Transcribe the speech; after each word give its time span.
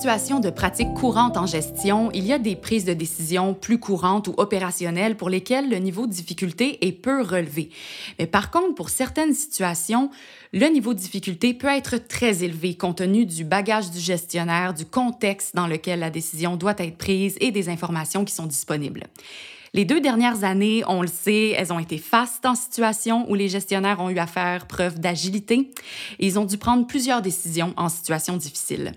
Situations 0.00 0.40
de 0.40 0.48
pratique 0.48 0.94
courante 0.94 1.36
en 1.36 1.44
gestion, 1.44 2.10
il 2.14 2.24
y 2.24 2.32
a 2.32 2.38
des 2.38 2.56
prises 2.56 2.86
de 2.86 2.94
décision 2.94 3.52
plus 3.52 3.78
courantes 3.78 4.28
ou 4.28 4.34
opérationnelles 4.38 5.14
pour 5.14 5.28
lesquelles 5.28 5.68
le 5.68 5.76
niveau 5.76 6.06
de 6.06 6.10
difficulté 6.10 6.86
est 6.86 6.92
peu 6.92 7.20
relevé. 7.20 7.68
Mais 8.18 8.26
par 8.26 8.50
contre, 8.50 8.74
pour 8.74 8.88
certaines 8.88 9.34
situations, 9.34 10.10
le 10.54 10.68
niveau 10.68 10.94
de 10.94 10.98
difficulté 10.98 11.52
peut 11.52 11.68
être 11.68 11.98
très 11.98 12.42
élevé 12.42 12.76
compte 12.76 12.96
tenu 12.96 13.26
du 13.26 13.44
bagage 13.44 13.90
du 13.90 14.00
gestionnaire, 14.00 14.72
du 14.72 14.86
contexte 14.86 15.54
dans 15.54 15.66
lequel 15.66 15.98
la 15.98 16.08
décision 16.08 16.56
doit 16.56 16.76
être 16.78 16.96
prise 16.96 17.36
et 17.38 17.50
des 17.50 17.68
informations 17.68 18.24
qui 18.24 18.32
sont 18.32 18.46
disponibles. 18.46 19.04
Les 19.72 19.84
deux 19.84 20.00
dernières 20.00 20.42
années, 20.42 20.82
on 20.88 21.00
le 21.00 21.08
sait, 21.08 21.50
elles 21.50 21.72
ont 21.72 21.78
été 21.78 21.96
fastes 21.96 22.44
en 22.44 22.56
situation 22.56 23.30
où 23.30 23.36
les 23.36 23.48
gestionnaires 23.48 24.00
ont 24.00 24.10
eu 24.10 24.18
à 24.18 24.26
faire 24.26 24.66
preuve 24.66 24.98
d'agilité 24.98 25.70
et 26.18 26.26
ils 26.26 26.40
ont 26.40 26.44
dû 26.44 26.58
prendre 26.58 26.88
plusieurs 26.88 27.22
décisions 27.22 27.72
en 27.76 27.88
situation 27.88 28.36
difficile. 28.36 28.94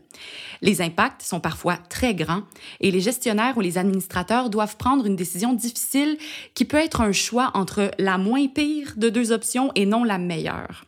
Les 0.63 0.82
impacts 0.82 1.22
sont 1.22 1.40
parfois 1.40 1.77
très 1.90 2.16
grands 2.16 2.41
et 2.80 2.90
les 2.90 3.02
gestionnaires 3.02 3.55
ou 3.58 3.62
les 3.62 3.77
administrateurs 3.77 4.49
doivent 4.49 4.77
prendre 4.77 5.05
une 5.05 5.16
décision 5.16 5.54
difficile 5.54 6.18
qui 6.55 6.66
peut 6.66 6.77
être 6.77 7.02
un 7.02 7.12
choix 7.12 7.52
entre 7.54 7.91
la 7.99 8.18
moins 8.18 8.48
pire 8.48 8.94
de 8.96 9.10
deux 9.10 9.32
options 9.32 9.71
et 9.76 9.85
non 9.85 10.04
la 10.04 10.18
meilleure. 10.18 10.85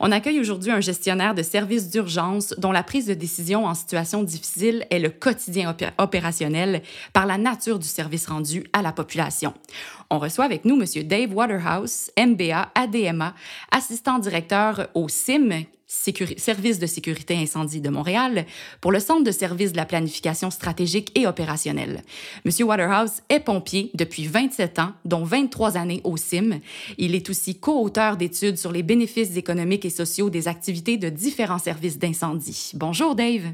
On 0.00 0.10
accueille 0.10 0.40
aujourd'hui 0.40 0.72
un 0.72 0.80
gestionnaire 0.80 1.34
de 1.34 1.42
services 1.42 1.90
d'urgence 1.90 2.54
dont 2.58 2.72
la 2.72 2.82
prise 2.82 3.06
de 3.06 3.14
décision 3.14 3.66
en 3.66 3.74
situation 3.74 4.24
difficile 4.24 4.84
est 4.90 4.98
le 4.98 5.10
quotidien 5.10 5.76
opérationnel 5.98 6.82
par 7.12 7.26
la 7.26 7.38
nature 7.38 7.78
du 7.78 7.86
service 7.86 8.26
rendu 8.26 8.64
à 8.72 8.82
la 8.82 8.92
population. 8.92 9.27
On 10.10 10.18
reçoit 10.18 10.44
avec 10.44 10.64
nous 10.64 10.80
M. 10.80 11.02
Dave 11.04 11.34
Waterhouse, 11.34 12.10
MBA, 12.18 12.70
ADMA, 12.74 13.34
assistant 13.70 14.18
directeur 14.18 14.88
au 14.94 15.08
CIM, 15.08 15.64
Service 15.90 16.78
de 16.78 16.86
sécurité 16.86 17.34
incendie 17.34 17.80
de 17.80 17.88
Montréal, 17.88 18.44
pour 18.82 18.92
le 18.92 19.00
Centre 19.00 19.24
de 19.24 19.30
service 19.30 19.72
de 19.72 19.78
la 19.78 19.86
planification 19.86 20.50
stratégique 20.50 21.18
et 21.18 21.26
opérationnelle. 21.26 22.02
Monsieur 22.44 22.66
Waterhouse 22.66 23.22
est 23.30 23.40
pompier 23.40 23.90
depuis 23.94 24.26
27 24.26 24.80
ans, 24.80 24.92
dont 25.06 25.24
23 25.24 25.78
années 25.78 26.02
au 26.04 26.18
CIM. 26.18 26.60
Il 26.98 27.14
est 27.14 27.30
aussi 27.30 27.58
co-auteur 27.58 28.18
d'études 28.18 28.58
sur 28.58 28.70
les 28.70 28.82
bénéfices 28.82 29.34
économiques 29.38 29.86
et 29.86 29.90
sociaux 29.90 30.28
des 30.28 30.46
activités 30.46 30.98
de 30.98 31.08
différents 31.08 31.58
services 31.58 31.98
d'incendie. 31.98 32.72
Bonjour, 32.74 33.14
Dave. 33.14 33.44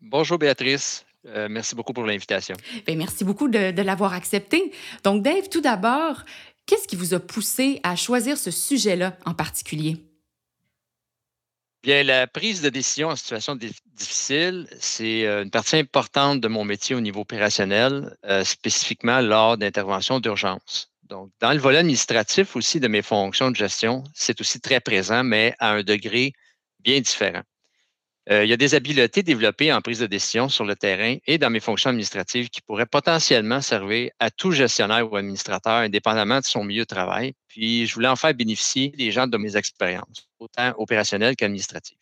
Bonjour, 0.00 0.38
Béatrice. 0.38 1.04
Euh, 1.26 1.48
merci 1.50 1.74
beaucoup 1.74 1.92
pour 1.92 2.04
l'invitation. 2.04 2.56
Ben, 2.86 2.96
merci 2.98 3.24
beaucoup 3.24 3.48
de, 3.48 3.70
de 3.70 3.82
l'avoir 3.82 4.12
accepté. 4.12 4.72
Donc, 5.02 5.22
Dave, 5.22 5.48
tout 5.48 5.60
d'abord, 5.60 6.22
qu'est-ce 6.66 6.86
qui 6.86 6.96
vous 6.96 7.14
a 7.14 7.20
poussé 7.20 7.80
à 7.82 7.96
choisir 7.96 8.36
ce 8.36 8.50
sujet-là 8.50 9.16
en 9.24 9.34
particulier? 9.34 9.96
Bien, 11.82 12.02
la 12.02 12.26
prise 12.26 12.62
de 12.62 12.70
décision 12.70 13.08
en 13.08 13.16
situation 13.16 13.56
difficile, 13.56 14.66
c'est 14.80 15.26
euh, 15.26 15.42
une 15.42 15.50
partie 15.50 15.76
importante 15.76 16.40
de 16.40 16.48
mon 16.48 16.64
métier 16.64 16.96
au 16.96 17.00
niveau 17.00 17.20
opérationnel, 17.20 18.16
euh, 18.24 18.42
spécifiquement 18.42 19.20
lors 19.20 19.58
d'interventions 19.58 20.18
d'urgence. 20.18 20.90
Donc, 21.02 21.30
dans 21.40 21.52
le 21.52 21.58
volet 21.58 21.78
administratif 21.78 22.56
aussi 22.56 22.80
de 22.80 22.88
mes 22.88 23.02
fonctions 23.02 23.50
de 23.50 23.56
gestion, 23.56 24.02
c'est 24.14 24.40
aussi 24.40 24.60
très 24.60 24.80
présent, 24.80 25.24
mais 25.24 25.54
à 25.58 25.72
un 25.72 25.82
degré 25.82 26.32
bien 26.80 27.00
différent. 27.00 27.42
Euh, 28.30 28.44
il 28.44 28.48
y 28.48 28.54
a 28.54 28.56
des 28.56 28.74
habiletés 28.74 29.22
développées 29.22 29.72
en 29.72 29.82
prise 29.82 29.98
de 29.98 30.06
décision 30.06 30.48
sur 30.48 30.64
le 30.64 30.74
terrain 30.74 31.16
et 31.26 31.36
dans 31.36 31.50
mes 31.50 31.60
fonctions 31.60 31.90
administratives 31.90 32.48
qui 32.48 32.62
pourraient 32.62 32.86
potentiellement 32.86 33.60
servir 33.60 34.10
à 34.18 34.30
tout 34.30 34.50
gestionnaire 34.50 35.10
ou 35.10 35.16
administrateur, 35.16 35.74
indépendamment 35.74 36.40
de 36.40 36.44
son 36.44 36.64
milieu 36.64 36.82
de 36.82 36.88
travail. 36.88 37.34
Puis, 37.48 37.86
je 37.86 37.94
voulais 37.94 38.08
en 38.08 38.16
faire 38.16 38.32
bénéficier 38.32 38.92
les 38.96 39.10
gens 39.10 39.26
de 39.26 39.36
mes 39.36 39.56
expériences, 39.56 40.28
autant 40.38 40.72
opérationnelles 40.78 41.36
qu'administratives. 41.36 41.98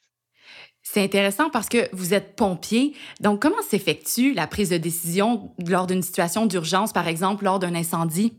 C'est 0.83 1.03
intéressant 1.03 1.51
parce 1.51 1.69
que 1.69 1.89
vous 1.93 2.15
êtes 2.15 2.37
pompier. 2.37 2.95
Donc, 3.21 3.43
comment 3.43 3.63
s'effectue 3.63 4.33
la 4.33 4.47
prise 4.47 4.71
de 4.71 4.79
décision 4.79 5.53
lors 5.67 5.87
d'une 5.87 6.03
situation 6.03 6.47
d'urgence, 6.47 6.93
par 6.93 7.09
exemple, 7.09 7.45
lors 7.45 7.59
d'un 7.59 7.75
incendie? 7.75 8.33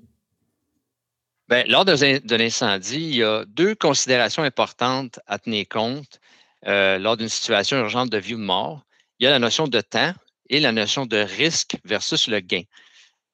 Bien, 1.49 1.63
lors 1.67 1.83
d'un 1.83 2.39
incendie, 2.39 2.95
il 2.95 3.15
y 3.15 3.23
a 3.23 3.43
deux 3.45 3.75
considérations 3.75 4.43
importantes 4.43 5.19
à 5.27 5.39
tenir 5.39 5.67
compte 5.69 6.19
euh, 6.67 6.97
lors 6.97 7.17
d'une 7.17 7.29
situation 7.29 7.77
urgente 7.77 8.09
de 8.09 8.17
vie 8.17 8.35
ou 8.35 8.37
de 8.37 8.43
mort, 8.43 8.83
il 9.19 9.25
y 9.25 9.27
a 9.27 9.31
la 9.31 9.39
notion 9.39 9.67
de 9.67 9.81
temps 9.81 10.13
et 10.49 10.59
la 10.59 10.71
notion 10.71 11.05
de 11.05 11.17
risque 11.17 11.77
versus 11.83 12.27
le 12.27 12.39
gain. 12.39 12.63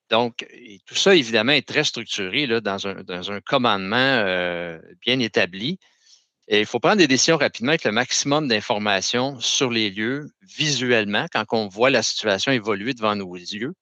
Donc, 0.09 0.47
tout 0.85 0.95
ça, 0.95 1.16
évidemment, 1.16 1.51
est 1.51 1.67
très 1.67 1.84
structuré 1.84 2.47
dans, 2.47 2.88
un, 2.88 3.41
commandement 3.41 3.95
euh, 3.97 4.79
bien 5.01 5.19
établi. 5.19 5.78
Et 6.47 6.62
il 6.62 6.66
faut 6.66 6.79
prendre 6.79 6.97
des 6.97 7.07
décisions 7.07 7.38
rapidement 7.38 7.69
avec 7.69 7.84
le 7.84 7.91
maximum 7.91 8.47
d'informations 8.47 9.40
sur 9.40 9.69
les 9.69 9.91
lieux, 9.91 10.31
visuellement, 10.41 11.28
quand 11.31 11.46
on 11.51 11.67
voit 11.67 11.91
la 11.91 12.01
situation 12.01 12.51
évoluer 12.51 12.96
devant 12.96 13.16
nos 13.16 13.35
yeux, 13.35 13.73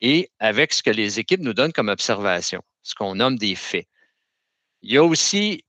et 0.00 0.30
avec 0.40 0.72
ce 0.72 0.82
que 0.82 0.90
les 0.90 1.20
équipes 1.20 1.40
nous 1.40 1.54
donnent 1.54 1.72
comme 1.72 1.88
observation, 1.88 2.60
ce 2.82 2.94
qu'on 2.94 3.14
nomme 3.14 3.38
des 3.38 3.54
faits. 3.54 3.86
Il 4.82 4.92
y 4.92 4.96
a 4.96 5.04
aussi 5.04 5.64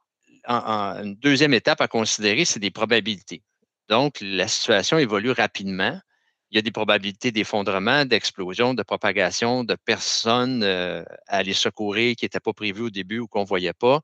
une 0.49 1.15
deuxième 1.15 1.53
étape 1.53 1.81
à 1.81 1.87
considérer, 1.87 2.45
c'est 2.45 2.59
des 2.59 2.71
probabilités. 2.71 3.43
Donc, 3.87 4.17
la 4.21 4.47
situation 4.47 4.97
évolue 4.97 5.31
rapidement. 5.31 5.99
Il 6.51 6.55
y 6.55 6.59
a 6.59 6.61
des 6.63 6.71
probabilités 6.71 7.31
d'effondrement, 7.31 8.05
d'explosion, 8.05 8.73
de 8.73 8.81
propagation, 8.81 9.63
de 9.63 9.75
personnes 9.75 10.63
euh, 10.63 11.03
à 11.27 11.37
aller 11.37 11.53
secourir 11.53 12.15
qui 12.15 12.25
n'étaient 12.25 12.39
pas 12.39 12.53
prévues 12.53 12.85
au 12.85 12.89
début 12.89 13.19
ou 13.19 13.27
qu'on 13.27 13.41
ne 13.41 13.47
voyait 13.47 13.73
pas. 13.73 14.01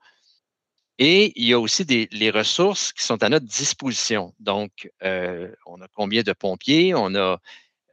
Et 1.00 1.34
il 1.36 1.48
y 1.48 1.54
a 1.54 1.60
aussi 1.60 1.86
des, 1.86 2.08
les 2.12 2.30
ressources 2.30 2.94
qui 2.94 3.04
sont 3.04 3.22
à 3.24 3.30
notre 3.30 3.48
disposition. 3.48 4.34
Donc, 4.40 4.90
euh, 5.04 5.52
on 5.66 5.82
a 5.82 5.88
combien 5.94 6.22
de 6.22 6.34
pompiers, 6.34 6.94
on 6.94 7.16
a, 7.16 7.40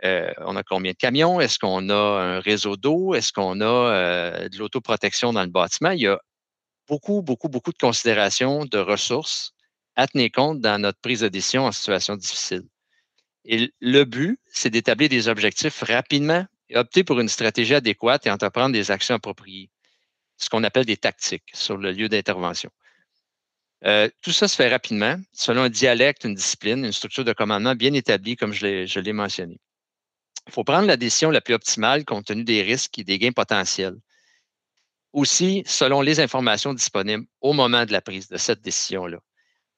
euh, 0.04 0.32
on 0.38 0.56
a 0.56 0.62
combien 0.62 0.92
de 0.92 0.96
camions, 0.96 1.40
est-ce 1.40 1.58
qu'on 1.58 1.88
a 1.88 1.94
un 1.94 2.40
réseau 2.40 2.76
d'eau, 2.76 3.14
est-ce 3.14 3.32
qu'on 3.32 3.60
a 3.60 4.48
de 4.48 4.58
l'autoprotection 4.58 5.32
dans 5.32 5.42
le 5.42 5.48
bâtiment? 5.48 5.90
Il 5.90 6.00
y 6.00 6.06
a 6.06 6.20
beaucoup, 6.88 7.22
beaucoup, 7.22 7.48
beaucoup 7.48 7.72
de 7.72 7.78
considérations, 7.78 8.64
de 8.64 8.78
ressources 8.78 9.54
à 9.96 10.06
tenir 10.06 10.30
compte 10.32 10.60
dans 10.60 10.80
notre 10.80 11.00
prise 11.00 11.20
de 11.20 11.28
décision 11.28 11.66
en 11.66 11.72
situation 11.72 12.16
difficile. 12.16 12.64
Et 13.44 13.72
le 13.80 14.04
but, 14.04 14.38
c'est 14.48 14.70
d'établir 14.70 15.08
des 15.08 15.28
objectifs 15.28 15.82
rapidement 15.82 16.46
et 16.68 16.76
opter 16.76 17.04
pour 17.04 17.20
une 17.20 17.28
stratégie 17.28 17.74
adéquate 17.74 18.26
et 18.26 18.30
entreprendre 18.30 18.72
des 18.72 18.90
actions 18.90 19.16
appropriées, 19.16 19.70
ce 20.36 20.48
qu'on 20.48 20.64
appelle 20.64 20.86
des 20.86 20.96
tactiques 20.96 21.50
sur 21.52 21.76
le 21.76 21.92
lieu 21.92 22.08
d'intervention. 22.08 22.70
Euh, 23.84 24.08
tout 24.20 24.30
ça 24.30 24.46
se 24.46 24.54
fait 24.54 24.68
rapidement, 24.68 25.16
selon 25.32 25.62
un 25.62 25.68
dialecte, 25.68 26.24
une 26.24 26.36
discipline, 26.36 26.84
une 26.84 26.92
structure 26.92 27.24
de 27.24 27.32
commandement 27.32 27.74
bien 27.74 27.92
établie, 27.94 28.36
comme 28.36 28.52
je 28.52 29.00
l'ai 29.00 29.12
mentionné. 29.12 29.58
Il 30.46 30.52
faut 30.52 30.64
prendre 30.64 30.86
la 30.86 30.96
décision 30.96 31.30
la 31.30 31.40
plus 31.40 31.54
optimale 31.54 32.04
compte 32.04 32.26
tenu 32.26 32.44
des 32.44 32.62
risques 32.62 32.98
et 32.98 33.04
des 33.04 33.18
gains 33.18 33.32
potentiels 33.32 33.96
aussi 35.12 35.62
selon 35.66 36.00
les 36.00 36.20
informations 36.20 36.74
disponibles 36.74 37.24
au 37.40 37.52
moment 37.52 37.84
de 37.84 37.92
la 37.92 38.00
prise 38.00 38.28
de 38.28 38.36
cette 38.36 38.62
décision-là. 38.62 39.18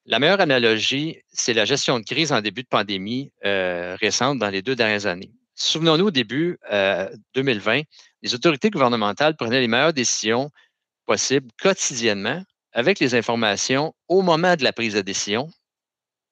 La 0.07 0.19
meilleure 0.19 0.41
analogie, 0.41 1.19
c'est 1.33 1.55
la 1.55 1.65
gestion 1.65 1.99
de 1.99 2.05
crise 2.05 2.33
en 2.33 2.41
début 2.43 2.63
de 2.63 2.69
pandémie 2.69 3.33
euh, 3.45 3.97
récente 4.01 4.39
dans 4.39 4.51
les 4.51 4.61
deux 4.61 4.77
dernières 4.77 5.07
années. 5.07 5.33
Souvenons-nous, 5.55 6.09
au 6.09 6.11
début 6.11 6.59
euh, 6.71 7.09
2020, 7.35 7.83
les 8.23 8.35
autorités 8.35 8.71
gouvernementales 8.71 9.37
prenaient 9.37 9.61
les 9.61 9.69
meilleures 9.69 9.93
décisions 9.93 10.51
possibles 11.07 11.49
quotidiennement 11.61 12.43
avec 12.73 12.99
les 12.99 13.15
informations 13.15 13.95
au 14.09 14.23
moment 14.23 14.57
de 14.57 14.65
la 14.65 14.73
prise 14.73 14.95
de 14.95 15.01
décision 15.01 15.49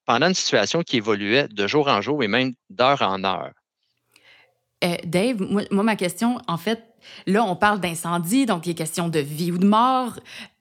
pendant 0.04 0.28
une 0.28 0.34
situation 0.34 0.82
qui 0.82 0.96
évoluait 0.96 1.48
de 1.48 1.66
jour 1.66 1.88
en 1.88 2.02
jour 2.02 2.22
et 2.22 2.28
même 2.28 2.54
d'heure 2.68 3.02
en 3.02 3.22
heure. 3.24 3.52
Euh, 4.84 4.96
Dave, 5.04 5.40
moi, 5.40 5.64
ma 5.70 5.96
question, 5.96 6.40
en 6.48 6.56
fait, 6.56 6.82
là, 7.26 7.44
on 7.44 7.56
parle 7.56 7.80
d'incendie, 7.80 8.46
donc 8.46 8.66
il 8.66 8.70
est 8.70 8.74
question 8.74 9.08
de 9.08 9.20
vie 9.20 9.52
ou 9.52 9.58
de 9.58 9.66
mort, 9.66 10.18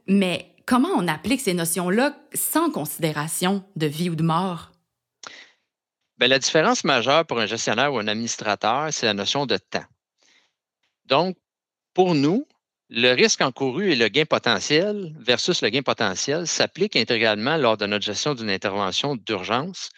mais 0.08 0.54
comment 0.66 0.90
on 0.96 1.08
applique 1.08 1.42
ces 1.42 1.54
notions-là 1.54 2.16
sans 2.34 2.70
considération 2.72 3.64
de 3.76 3.88
vie 3.88 4.10
ou 4.10 4.16
de 4.16 4.24
mort? 4.24 4.72
Bien, 6.20 6.28
la 6.28 6.40
différence 6.40 6.84
majeure 6.84 7.26
pour 7.26 7.40
un 7.40 7.48
gestionnaire 7.48 7.94
ou 7.94 7.98
un 7.98 8.08
administrateur, 8.08 8.90
c'est 8.92 9.08
la 9.08 9.16
notion 9.16 9.48
de 9.48 9.58
temps. 9.58 9.86
Donc, 11.06 11.36
pour 11.96 12.14
nous, 12.14 12.46
le 12.90 13.14
risque 13.14 13.42
encouru 13.42 13.92
et 13.92 13.96
le 13.96 14.08
gain 14.08 14.26
potentiel 14.26 15.16
versus 15.18 15.62
le 15.62 15.70
gain 15.70 15.82
potentiel 15.82 16.46
s'appliquent 16.46 16.96
intégralement 16.96 17.58
lors 17.58 17.78
de 17.78 17.88
notre 17.88 18.06
gestion 18.06 18.36
d'une 18.36 18.50
intervention 18.50 19.16
d'urgence 19.16 19.90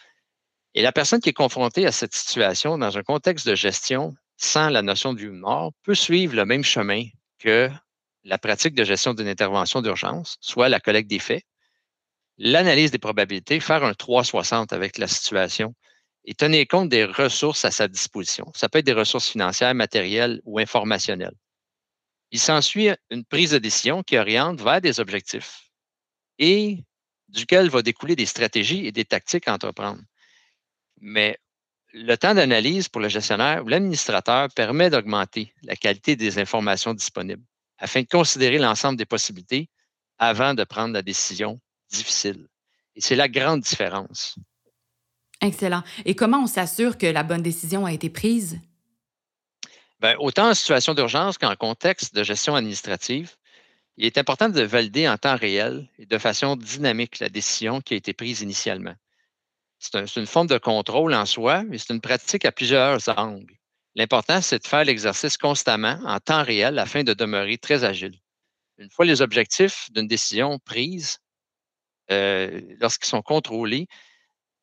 et 0.75 0.81
la 0.81 0.92
personne 0.92 1.20
qui 1.20 1.30
est 1.30 1.34
confrontée 1.34 1.86
à 1.86 1.92
cette 1.92 2.14
situation 2.14 2.78
dans 2.78 2.98
un 2.98 3.04
contexte 3.04 3.48
de 3.48 3.56
gestion 3.56 4.16
sans 4.38 4.70
la 4.70 4.81
notion 4.81 5.14
du 5.14 5.30
mort 5.30 5.72
peut 5.84 5.96
suivre 5.96 6.36
le 6.36 6.46
même 6.46 6.64
chemin 6.64 7.06
que 7.40 7.70
la 8.24 8.38
pratique 8.38 8.74
de 8.74 8.84
gestion 8.84 9.14
d'une 9.14 9.28
intervention 9.28 9.81
d'urgence, 9.81 10.38
soit 10.42 10.70
la 10.70 10.80
collecte 10.80 11.10
des 11.10 11.20
faits, 11.20 11.44
l'analyse 12.38 12.92
des 12.92 12.98
probabilités, 13.00 13.60
faire 13.60 13.84
un 13.84 13.94
360 13.94 14.74
avec 14.74 14.98
la 14.98 15.08
situation 15.08 15.75
et 16.25 16.34
tenir 16.34 16.66
compte 16.68 16.90
des 16.90 17.06
ressources 17.06 17.66
à 17.66 17.72
sa 17.72 17.88
disposition. 17.88 18.52
Ça 18.56 18.69
peut 18.69 18.80
être 18.80 18.86
des 18.86 18.94
ressources 18.94 19.30
financières, 19.30 19.76
matérielles 19.76 20.42
ou 20.46 20.58
informationnelles. 20.58 21.36
Il 22.31 22.40
s'ensuit 22.40 22.90
une 23.12 23.26
prise 23.26 23.52
de 23.52 23.60
décision 23.60 24.02
qui 24.02 24.18
oriente 24.18 24.62
vers 24.62 24.81
des 24.81 25.00
objectifs 25.00 25.69
et 26.40 26.84
duquel 27.28 27.69
va 27.69 27.81
découler 27.81 28.16
des 28.16 28.26
stratégies 28.26 28.88
et 28.88 28.92
des 28.92 29.06
tactiques 29.06 29.48
à 29.48 29.54
entreprendre. 29.54 30.02
Mais 31.06 31.38
le 31.92 32.16
temps 32.16 32.34
d'analyse 32.34 32.88
pour 32.88 33.02
le 33.02 33.10
gestionnaire 33.10 33.64
ou 33.66 33.68
l'administrateur 33.68 34.48
permet 34.56 34.90
d'augmenter 34.90 35.54
la 35.64 35.76
qualité 35.76 36.16
des 36.16 36.40
informations 36.40 36.94
disponibles 36.94 37.44
afin 37.78 38.04
de 38.04 38.08
considérer 38.08 38.58
l'ensemble 38.58 38.98
des 38.98 39.06
possibilités 39.06 39.70
avant 40.18 40.54
de 40.54 40.64
prendre 40.64 40.94
la 40.94 41.02
décision 41.02 41.60
difficile. 41.92 42.48
Et 42.96 43.02
c'est 43.02 43.18
la 43.18 43.28
grande 43.28 43.60
différence. 43.60 44.38
Excellent. 45.42 45.84
Et 46.06 46.16
comment 46.16 46.44
on 46.44 46.48
s'assure 46.48 46.98
que 46.98 47.06
la 47.06 47.24
bonne 47.24 47.42
décision 47.42 47.86
a 47.86 47.92
été 47.92 48.10
prise? 48.10 48.62
Bien, 50.00 50.16
autant 50.20 50.52
en 50.52 50.54
situation 50.54 50.94
d'urgence 50.94 51.38
qu'en 51.38 51.56
contexte 51.58 52.16
de 52.16 52.24
gestion 52.24 52.56
administrative, 52.56 53.36
il 53.98 54.06
est 54.06 54.18
important 54.18 54.48
de 54.48 54.62
valider 54.62 55.10
en 55.10 55.18
temps 55.18 55.36
réel 55.36 55.90
et 56.00 56.06
de 56.06 56.18
façon 56.18 56.56
dynamique 56.56 57.20
la 57.20 57.28
décision 57.28 57.82
qui 57.82 57.94
a 57.94 57.98
été 57.98 58.14
prise 58.14 58.42
initialement. 58.42 58.96
C'est 59.91 60.15
une 60.15 60.27
forme 60.27 60.47
de 60.47 60.57
contrôle 60.57 61.13
en 61.13 61.25
soi, 61.25 61.63
mais 61.63 61.77
c'est 61.77 61.94
une 61.94 62.00
pratique 62.00 62.45
à 62.45 62.53
plusieurs 62.53 63.09
angles. 63.19 63.57
L'important, 63.95 64.41
c'est 64.41 64.59
de 64.59 64.68
faire 64.68 64.85
l'exercice 64.85 65.38
constamment 65.38 66.00
en 66.06 66.19
temps 66.21 66.44
réel 66.44 66.80
afin 66.80 67.03
de 67.03 67.13
demeurer 67.13 67.57
très 67.57 67.83
agile. 67.83 68.18
Une 68.77 68.89
fois 68.89 69.03
les 69.06 69.21
objectifs 69.21 69.89
d'une 69.91 70.07
décision 70.07 70.57
prise, 70.59 71.18
euh, 72.12 72.62
lorsqu'ils 72.80 73.09
sont 73.09 73.21
contrôlés, 73.21 73.88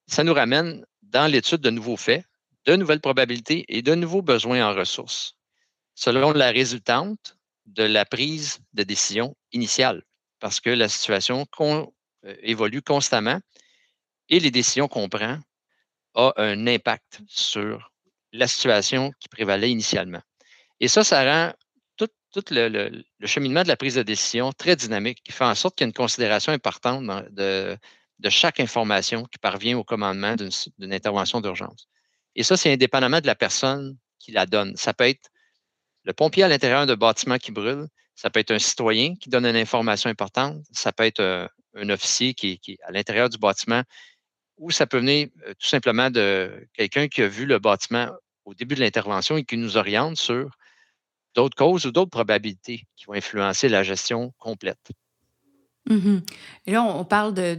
ça 0.07 0.25
nous 0.25 0.33
ramène 0.35 0.85
dans 1.03 1.31
l'étude 1.31 1.61
de 1.61 1.71
nouveaux 1.71 1.99
faits, 1.99 2.25
de 2.65 2.77
nouvelles 2.77 3.01
probabilités 3.01 3.67
et 3.69 3.83
de 3.83 3.95
nouveaux 3.95 4.23
besoins 4.23 4.67
en 4.67 4.75
ressources, 4.75 5.35
selon 5.95 6.33
la 6.33 6.51
résultante 6.51 7.37
de 7.67 7.85
la 7.85 8.07
prise 8.07 8.59
de 8.73 8.85
décision 8.85 9.37
initiale, 9.53 10.03
parce 10.41 10.61
que 10.61 10.71
la 10.71 10.89
situation 10.89 11.47
euh, 11.63 11.87
évolue 12.43 12.83
constamment 12.83 13.41
et 14.31 14.41
les 14.41 14.51
décisions 14.51 14.89
qu'on 14.89 15.09
prend 15.09 15.39
ont 16.15 16.33
un 16.37 16.67
impact 16.67 17.21
sur 17.29 17.93
la 18.33 18.47
situation 18.47 19.13
qui 19.21 19.29
prévalait 19.29 19.71
initialement. 19.71 20.23
Et 20.81 20.89
ça, 20.89 21.05
ça 21.05 21.25
rend 21.25 21.53
tout, 22.33 22.45
le, 22.51 23.03
cheminement 23.25 23.65
de 23.65 23.69
la 23.69 23.77
prise 23.77 23.97
de 23.97 24.03
décision 24.03 24.53
très 24.53 24.77
dynamique, 24.77 25.21
qui 25.25 25.33
fait 25.33 25.45
en 25.45 25.55
sorte 25.55 25.77
qu'il 25.77 25.85
y 25.85 25.87
a 25.87 25.89
une 25.89 25.95
considération 25.95 26.53
importante 26.53 27.05
de, 27.33 27.77
chaque 28.29 28.61
information 28.61 29.25
qui 29.25 29.39
parvient 29.39 29.77
au 29.77 29.85
commandement 29.85 30.37
d'une 30.37 30.93
intervention 30.93 31.41
d'urgence. 31.41 31.89
Et 32.37 32.45
ça, 32.45 32.57
c'est 32.57 32.73
indépendamment 32.73 33.21
de 33.21 33.27
la 33.27 33.35
personne 33.35 33.97
qui 34.19 34.31
la 34.31 34.47
donne. 34.47 34.77
Ça 34.77 34.95
peut 34.95 35.09
être 35.09 35.29
le 36.05 36.13
pompier 36.13 36.45
à 36.45 36.49
l'intérieur 36.49 36.87
d'un 36.87 36.97
bâtiment 36.97 37.39
qui 37.39 37.51
brûle, 37.51 37.89
ça 38.15 38.31
peut 38.31 38.41
être 38.41 38.51
un 38.53 38.59
citoyen 38.59 39.17
qui 39.17 39.29
donne 39.29 39.47
une 39.47 39.57
information 39.57 40.11
importante, 40.11 40.63
ça 40.73 40.93
peut 40.93 41.05
être 41.05 41.21
euh, 41.21 41.49
un, 41.75 41.89
officier 41.91 42.35
qui, 42.35 42.61
est 42.69 42.79
à 42.83 42.93
l'intérieur 42.93 43.29
du 43.29 43.39
bâtiment, 43.39 43.83
ou 44.61 44.71
ça 44.71 44.87
peut 44.87 44.99
venir 44.99 45.29
euh, 45.47 45.55
tout 45.59 45.67
simplement 45.67 46.11
de 46.11 46.69
quelqu'un 46.75 47.09
qui 47.09 47.23
a 47.23 47.27
vu 47.27 47.47
le 47.47 47.59
bâtiment 47.59 48.09
au 48.45 48.55
début 48.55 48.77
de 48.77 48.81
l'intervention 48.81 49.37
et 49.37 49.45
qui 49.45 49.57
nous 49.57 49.77
oriente 49.77 50.17
sur 50.17 50.51
d'autres 51.35 51.57
causes 51.57 51.87
ou 51.87 51.91
d'autres 51.91 52.11
probabilités 52.11 52.85
qui 52.97 53.07
vont 53.07 53.15
influencer 53.15 53.69
la 53.69 53.83
gestion 53.83 54.33
complète. 54.39 54.93
Et 56.67 56.73
là, 56.73 56.85
on 56.85 57.05
parle 57.05 57.35
de, 57.35 57.59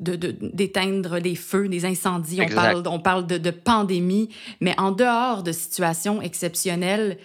d'éteindre 0.00 1.18
les 1.18 1.34
feux, 1.34 1.68
des 1.68 1.86
incendies, 1.86 2.40
on 2.42 2.54
parle, 2.54 2.82
on 2.86 3.00
parle 3.00 3.26
de, 3.26 3.38
de, 3.38 3.50
pandémie, 3.50 4.28
mais 4.60 4.78
en 4.78 4.90
dehors 4.90 5.42
de 5.42 5.52
situations 5.52 6.20
exceptionnelles, 6.20 7.16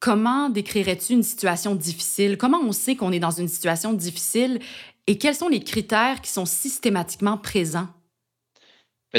comment 0.00 0.48
décrirais-tu 0.48 1.12
une 1.12 1.22
situation 1.22 1.76
difficile? 1.76 2.38
Comment 2.38 2.60
on 2.60 2.72
sait 2.72 2.96
qu'on 2.96 3.12
est 3.12 3.20
dans 3.20 3.30
une 3.30 3.46
situation 3.46 3.92
difficile 3.92 4.58
et 5.06 5.18
quels 5.18 5.34
sont 5.34 5.48
les 5.48 5.62
critères 5.62 6.20
qui 6.22 6.30
sont 6.30 6.46
systématiquement 6.46 7.36
présents? 7.36 7.88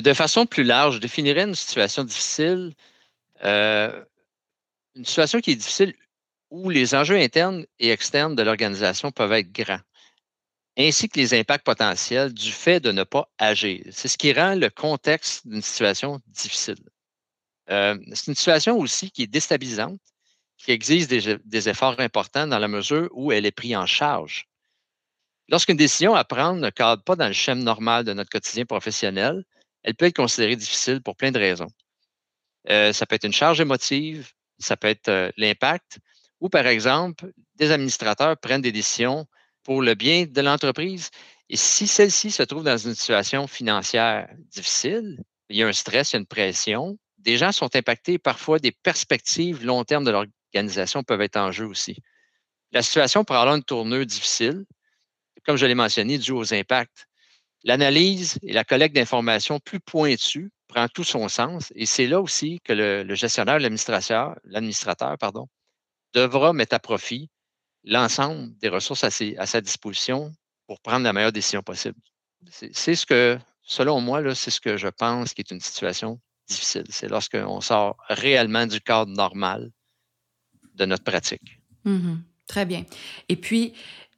De 0.02 0.14
façon 0.14 0.46
plus 0.46 0.64
large, 0.64 0.96
je 0.96 1.00
définirais 1.00 1.44
une 1.44 1.56
situation 1.56 2.04
difficile, 2.04 2.74
euh, 3.44 4.04
une 4.96 5.06
situation 5.06 5.40
qui 5.42 5.52
est 5.52 5.56
difficile 5.56 5.94
où 6.50 6.70
les 6.70 6.96
enjeux 6.96 7.18
internes 7.18 7.66
et 7.80 7.92
externes 7.92 8.36
de 8.36 8.44
l'organisation 8.44 9.12
peuvent 9.12 9.34
être 9.34 9.52
grands 9.52 9.82
ainsi 10.78 11.10
que 11.10 11.20
les 11.20 11.34
impacts 11.34 11.66
potentiels 11.66 12.34
du 12.34 12.52
fait 12.52 12.80
de 12.80 12.92
ne 12.92 13.04
pas 13.04 13.30
agir. 13.38 13.84
C'est 13.92 14.08
ce 14.08 14.18
qui 14.18 14.34
rend 14.34 14.56
le 14.56 14.70
contexte 14.70 15.48
d'une 15.48 15.62
situation 15.62 16.20
difficile. 16.28 16.84
Euh, 17.70 17.98
c'est 18.14 18.28
une 18.28 18.36
situation 18.36 18.78
aussi 18.78 19.10
qui 19.10 19.24
est 19.24 19.28
déstabilisante, 19.28 20.02
qui 20.58 20.72
exige 20.72 21.08
des, 21.08 21.70
efforts 21.70 22.00
importants 22.00 22.48
dans 22.48 22.60
la 22.60 22.68
mesure 22.68 23.10
où 23.14 23.32
elle 23.32 23.46
est 23.46 23.52
prise 23.52 23.76
en 23.76 23.86
charge. 23.86 24.48
Lorsqu'une 25.48 25.78
décision 25.78 26.16
à 26.16 26.24
prendre 26.24 26.60
ne 26.60 26.70
cadre 26.70 27.04
pas 27.04 27.16
dans 27.16 27.28
le 27.28 27.34
schéma 27.34 27.62
normal 27.62 28.04
de 28.04 28.14
notre 28.14 28.30
quotidien 28.30 28.66
professionnel, 28.66 29.44
elle 29.86 29.94
peut 29.94 30.06
être 30.06 30.16
considérée 30.16 30.56
difficile 30.56 31.02
pour 31.02 31.16
plein 31.16 31.32
de 31.32 31.38
raisons. 31.38 31.70
Euh, 32.70 32.92
ça 32.92 33.06
peut 33.06 33.16
être 33.16 33.24
une 33.24 33.34
charge 33.34 33.62
émotive, 33.62 34.32
ça 34.58 34.76
peut 34.76 34.88
être 34.88 35.10
euh, 35.10 35.32
l'impact, 35.38 36.00
ou 36.42 36.50
par 36.50 36.66
exemple, 36.66 37.32
des 37.56 37.72
administrateurs 37.72 38.36
prennent 38.38 38.64
des 38.64 38.72
décisions 38.72 39.28
pour 39.64 39.84
le 39.84 39.94
bien 39.94 40.26
de 40.26 40.42
l'entreprise. 40.42 41.12
Et 41.50 41.56
si 41.56 41.86
celle-ci 41.86 42.32
se 42.32 42.42
trouve 42.42 42.64
dans 42.64 42.78
une 42.78 42.96
situation 42.96 43.46
financière 43.46 44.28
difficile, 44.52 45.24
il 45.50 45.58
y 45.58 45.64
a 45.64 45.68
un 45.68 45.74
stress, 45.74 46.12
il 46.12 46.16
y 46.16 46.18
a 46.18 46.20
une 46.20 46.26
pression, 46.26 46.98
des 47.20 47.38
gens 47.38 47.52
sont 47.52 47.76
impactés, 47.76 48.18
parfois 48.18 48.58
des 48.58 48.72
perspectives 48.72 49.64
long 49.64 49.84
terme 49.84 50.04
de 50.04 50.12
l'organisation 50.12 51.04
peuvent 51.04 51.22
être 51.22 51.38
en 51.38 51.52
jeu 51.52 51.66
aussi. 51.66 51.98
La 52.72 52.82
situation 52.82 53.24
peut 53.24 53.36
avoir 53.36 53.56
une 53.56 53.64
tournure 53.64 54.06
difficile, 54.06 54.66
comme 55.46 55.58
je 55.58 55.68
l'ai 55.68 55.76
mentionné, 55.76 56.18
dû 56.18 56.32
aux 56.32 56.56
impacts. 56.56 57.06
L'analyse 57.66 58.38
et 58.44 58.54
la 58.54 58.64
collecte 58.64 58.96
d'informations 58.96 59.60
plus 59.60 59.80
pointues 59.80 60.52
prend 60.68 60.88
tout 60.88 61.04
son 61.04 61.28
sens 61.28 61.74
et 61.76 61.88
c'est 61.88 62.06
là 62.06 62.22
aussi 62.22 62.62
que 62.64 62.74
le, 62.74 63.16
gestionnaire, 63.16 63.58
l'administrateur, 63.60 65.18
pardon, 65.18 65.48
devra 66.14 66.54
mettre 66.54 66.76
à 66.76 66.80
profit 66.80 67.30
l'ensemble 67.84 68.56
des 68.60 68.70
ressources 68.70 69.04
à, 69.04 69.10
sa 69.10 69.62
disposition 69.62 70.32
pour 70.68 70.80
prendre 70.80 71.04
la 71.04 71.12
meilleure 71.12 71.32
décision 71.32 71.64
possible. 71.64 72.00
C'est 72.50 72.96
ce 72.96 73.06
que, 73.06 73.40
selon 73.64 74.00
moi, 74.00 74.36
c'est 74.36 74.52
ce 74.52 74.62
que 74.62 74.78
je 74.78 74.88
pense 74.88 75.34
qui 75.34 75.42
est 75.42 75.52
une 75.52 75.60
situation 75.60 76.20
difficile. 76.48 76.86
C'est 76.90 77.08
lorsqu'on 77.08 77.62
sort 77.62 77.98
réellement 78.10 78.68
du 78.68 78.80
cadre 78.80 79.12
normal 79.12 79.72
de 80.76 80.86
notre 80.86 81.04
pratique. 81.04 81.60
Mm-hmm. 81.86 82.18
Très 82.48 82.66
bien. 82.66 82.86
Et 83.28 83.36
puis, 83.36 83.74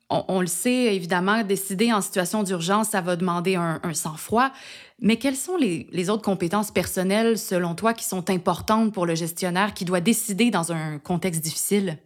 on, 0.10 0.40
le 0.40 0.48
sait, 0.48 0.96
évidemment, 0.96 1.44
décider 1.44 1.92
en 1.92 2.02
situation 2.02 2.44
d'urgence, 2.44 2.90
ça 2.90 3.02
va 3.02 3.16
demander 3.18 3.56
un, 3.56 3.94
sang-froid. 3.94 4.52
Mais 5.00 5.18
quelles 5.18 5.36
sont 5.36 5.58
les, 5.58 6.10
autres 6.10 6.24
compétences 6.24 6.72
personnelles, 6.72 7.38
selon 7.38 7.76
toi, 7.76 7.94
qui 7.94 8.06
sont 8.06 8.30
importantes 8.30 8.94
pour 8.94 9.06
le 9.06 9.16
gestionnaire 9.16 9.74
qui 9.74 9.84
doit 9.84 10.00
décider 10.00 10.50
dans 10.50 10.72
un 10.72 10.98
contexte 11.00 11.42
difficile? 11.42 11.98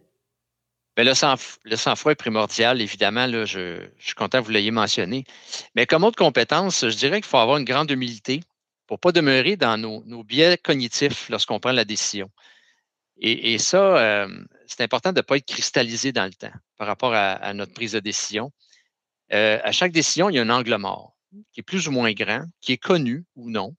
Bien, 0.96 1.04
le, 1.04 1.14
sang, 1.14 1.36
le 1.64 1.76
sang-froid 1.76 2.12
est 2.12 2.16
primordial, 2.16 2.80
évidemment. 2.80 3.26
Là, 3.26 3.44
je, 3.44 3.86
suis 3.98 4.14
content 4.14 4.40
que 4.40 4.46
vous 4.46 4.52
l'ayez 4.52 4.72
mentionné. 4.72 5.24
Mais 5.76 5.86
comme 5.86 6.02
autre 6.02 6.18
compétence, 6.18 6.88
je 6.88 6.96
dirais 6.96 7.20
qu'il 7.20 7.28
faut 7.28 7.38
avoir 7.38 7.58
une 7.58 7.64
grande 7.64 7.90
humilité 7.90 8.40
pour 8.88 8.96
ne 8.96 9.00
pas 9.00 9.12
demeurer 9.12 9.56
dans 9.56 9.78
nos, 9.78 10.24
biais 10.24 10.58
cognitifs 10.58 11.28
lorsqu'on 11.30 11.60
prend 11.60 11.72
la 11.72 11.84
décision. 11.84 12.30
Et, 13.24 13.56
ça, 13.58 13.98
euh, 13.98 14.28
c'est 14.72 14.82
important 14.82 15.12
de 15.12 15.18
ne 15.18 15.22
pas 15.22 15.36
être 15.36 15.46
cristallisé 15.46 16.12
dans 16.12 16.24
le 16.24 16.32
temps 16.32 16.52
par 16.78 16.86
rapport 16.86 17.14
à, 17.14 17.52
notre 17.54 17.74
prise 17.74 17.92
de 17.92 18.00
décision. 18.00 18.50
Euh, 19.32 19.58
à 19.62 19.72
chaque 19.72 19.92
décision, 19.92 20.30
il 20.30 20.36
y 20.36 20.38
a 20.38 20.42
un 20.42 20.50
angle 20.50 20.76
mort 20.76 21.14
qui 21.52 21.60
est 21.60 21.62
plus 21.62 21.88
ou 21.88 21.92
moins 21.92 22.12
grand, 22.12 22.44
qui 22.60 22.72
est 22.72 22.78
connu 22.78 23.24
ou 23.36 23.50
non, 23.50 23.74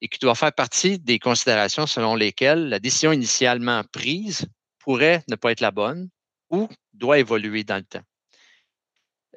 et 0.00 0.08
qui 0.08 0.18
doit 0.18 0.34
faire 0.34 0.52
partie 0.52 0.98
des 0.98 1.18
considérations 1.18 1.86
selon 1.86 2.14
lesquelles 2.14 2.68
la 2.68 2.78
décision 2.78 3.12
initialement 3.12 3.82
prise 3.92 4.46
pourrait 4.78 5.22
ne 5.28 5.36
pas 5.36 5.52
être 5.52 5.60
la 5.60 5.70
bonne 5.70 6.08
ou 6.50 6.68
doit 6.92 7.18
évoluer 7.18 7.64
dans 7.64 7.76
le 7.76 7.84
temps. 7.84 8.02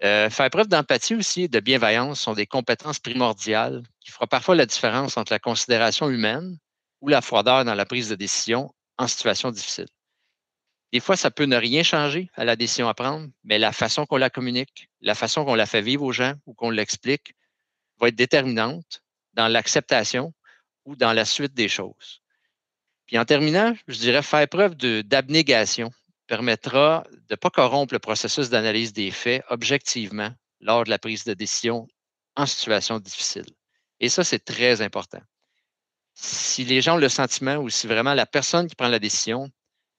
Euh, 0.04 0.30
faire 0.30 0.50
preuve 0.50 0.68
d'empathie 0.68 1.16
aussi 1.16 1.44
et 1.44 1.48
de 1.48 1.60
bienveillance 1.60 2.22
sont 2.22 2.34
des 2.34 2.46
compétences 2.46 3.00
primordiales 3.00 3.82
qui 4.00 4.12
feront 4.12 4.28
parfois 4.28 4.56
la 4.56 4.66
différence 4.66 5.18
entre 5.18 5.34
la 5.34 5.40
considération 5.40 6.10
humaine 6.10 6.58
ou 7.02 7.08
la 7.08 7.22
froideur 7.22 7.66
dans 7.66 7.74
la 7.74 7.86
prise 7.86 8.10
de 8.10 8.16
décision 8.16 8.74
en 8.98 9.08
situation 9.08 9.52
difficile. 9.52 9.88
Des 10.94 11.00
fois, 11.02 11.18
ça 11.18 11.32
peut 11.32 11.46
ne 11.46 11.58
rien 11.58 11.84
changer 11.84 12.30
à 12.36 12.46
la 12.46 12.56
décision 12.56 12.88
à 12.88 12.94
prendre, 12.94 13.28
mais 13.44 13.60
la 13.60 13.74
façon 13.74 14.06
qu'on 14.06 14.18
la 14.18 14.30
communique, 14.30 14.90
la 15.02 15.16
façon 15.16 15.44
qu'on 15.44 15.56
la 15.56 15.66
fait 15.66 15.82
vivre 15.82 16.04
aux 16.04 16.14
gens 16.14 16.36
ou 16.46 16.54
qu'on 16.54 16.70
l'explique 16.70 17.36
va 18.00 18.08
être 18.08 18.16
déterminante 18.16 19.04
dans 19.34 19.48
l'acceptation 19.48 20.34
ou 20.86 20.96
dans 20.96 21.14
la 21.14 21.26
suite 21.26 21.54
des 21.54 21.68
choses. 21.68 22.22
Puis 23.06 23.18
en 23.18 23.26
terminant, 23.26 23.76
je 23.88 23.98
dirais 23.98 24.22
faire 24.22 24.48
preuve 24.48 24.76
d'abnégation 24.76 25.92
permettra 26.28 27.06
de 27.12 27.20
ne 27.32 27.36
pas 27.36 27.50
corrompre 27.50 27.94
le 27.94 28.00
processus 28.00 28.50
d'analyse 28.50 28.94
des 28.94 29.12
faits 29.12 29.44
objectivement 29.50 30.32
lors 30.60 30.84
de 30.84 30.90
la 30.90 31.00
prise 31.00 31.24
de 31.24 31.34
décision 31.34 31.88
en 32.36 32.46
situation 32.46 33.00
difficile. 33.00 33.46
Et 34.00 34.10
ça, 34.10 34.24
c'est 34.24 34.44
très 34.44 34.82
important. 34.82 35.22
si 36.20 36.66
les 36.66 36.82
gens 36.82 36.96
ont 36.96 37.00
le 37.00 37.10
sentiment 37.10 37.58
ou 37.58 37.70
si 37.70 37.86
vraiment 37.86 38.16
la 38.16 38.26
personne 38.26 38.68
qui 38.68 38.76
prend 38.76 38.88
la 38.88 38.98
décision 38.98 39.52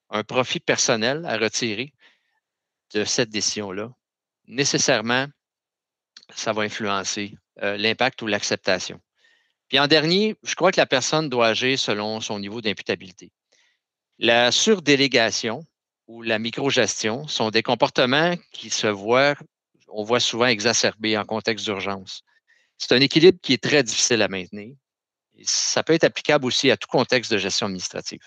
un 0.09 0.23
profit 0.23 0.59
personnel 0.59 1.25
à 1.25 1.37
retirer 1.37 1.93
de 2.93 3.03
cette 3.03 3.29
décision-là, 3.29 3.91
nécessairement, 4.47 5.27
ça 6.35 6.53
va 6.53 6.63
influencer 6.63 7.35
euh, 7.61 7.77
l'impact 7.77 8.21
ou 8.21 8.27
l'acceptation. 8.27 8.99
Puis 9.67 9.79
en 9.79 9.87
dernier, 9.87 10.35
je 10.43 10.55
crois 10.55 10.71
que 10.71 10.79
la 10.79 10.87
personne 10.87 11.29
doit 11.29 11.47
agir 11.47 11.77
selon 11.77 12.19
son 12.21 12.39
niveau 12.39 12.59
d'imputabilité. 12.61 13.31
La 14.17 14.51
surdélégation 14.51 15.65
ou 16.07 16.23
la 16.23 16.39
microgestion 16.39 17.27
sont 17.27 17.51
des 17.51 17.61
comportements 17.61 18.35
qui 18.51 18.71
se 18.71 18.87
voient, 18.87 19.35
on 19.87 20.03
voit 20.03 20.19
souvent 20.19 20.47
exacerbés 20.47 21.17
en 21.17 21.23
contexte 21.23 21.65
d'urgence. 21.65 22.23
C'est 22.77 22.93
un 22.95 23.01
équilibre 23.01 23.37
qui 23.41 23.53
est 23.53 23.63
très 23.63 23.83
difficile 23.83 24.21
à 24.23 24.27
maintenir. 24.27 24.75
ça 25.43 25.83
peut 25.83 25.93
être 25.93 26.03
applicable 26.03 26.45
aussi 26.45 26.71
à 26.71 26.77
tout 26.77 26.87
contexte 26.87 27.31
de 27.31 27.37
gestion 27.37 27.67
administrative. 27.67 28.21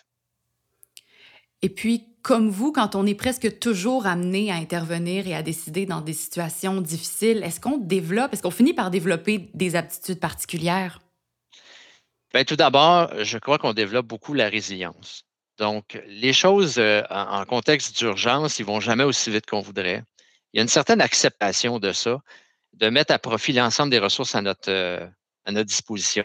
Et 1.63 1.69
puis, 1.69 2.09
comme 2.23 2.51
vous, 2.51 2.73
quand 2.73 2.95
on 2.95 3.07
est 3.07 3.15
presque 3.15 3.59
toujours 3.59 4.07
amené 4.07 4.51
à 4.51 4.55
intervenir 4.57 5.27
et 5.27 5.35
à 5.35 5.43
décider 5.43 5.87
dans 5.87 6.01
des 6.01 6.13
situations 6.13 6.81
difficiles, 6.81 7.43
est-ce 7.43 7.61
qu'on 7.61 7.79
développe, 7.79 8.33
est-ce 8.33 8.43
qu'on 8.43 8.51
finit 8.51 8.75
par 8.75 8.91
développer 8.91 9.51
des 9.55 9.77
aptitudes 9.77 10.21
particulières? 10.21 11.01
Bien, 12.33 12.45
tout 12.45 12.57
d'abord, 12.57 13.13
je 13.23 13.39
crois 13.39 13.59
qu'on 13.59 13.75
développe 13.75 14.07
beaucoup 14.07 14.35
la 14.35 14.49
résilience. 14.49 15.25
Donc, 15.59 16.03
les 16.07 16.33
choses 16.33 16.79
euh, 16.79 17.03
en, 17.11 17.45
contexte 17.45 17.97
d'urgence, 17.99 18.59
ils 18.59 18.65
vont 18.65 18.81
jamais 18.81 19.05
aussi 19.05 19.31
vite 19.31 19.47
qu'on 19.47 19.61
voudrait. 19.61 20.03
Il 20.53 20.59
y 20.59 20.61
a 20.61 20.63
une 20.63 20.69
certaine 20.69 21.01
acceptation 21.01 21.79
de 21.79 21.93
ça, 21.93 22.19
de 22.73 22.89
mettre 22.89 23.13
à 23.13 23.19
profit 23.19 23.53
l'ensemble 23.53 23.91
des 23.91 23.99
ressources 23.99 24.35
à 24.35 24.41
notre, 24.41 24.71
euh, 24.71 25.07
à 25.45 25.53
notre 25.53 25.67
disposition. 25.69 26.25